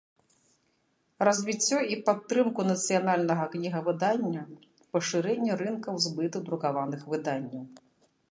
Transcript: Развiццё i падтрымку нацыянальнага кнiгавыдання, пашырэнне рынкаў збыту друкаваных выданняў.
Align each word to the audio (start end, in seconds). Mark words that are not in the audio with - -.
Развiццё 1.27 1.81
i 1.95 1.97
падтрымку 2.07 2.61
нацыянальнага 2.71 3.45
кнiгавыдання, 3.53 4.43
пашырэнне 4.97 5.53
рынкаў 5.63 5.95
збыту 6.09 6.37
друкаваных 6.47 7.01
выданняў. 7.13 7.63